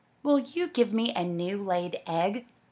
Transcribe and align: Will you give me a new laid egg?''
Will 0.23 0.39
you 0.39 0.65
give 0.67 0.91
me 0.91 1.13
a 1.13 1.23
new 1.23 1.61
laid 1.63 2.01
egg?'' 2.07 2.47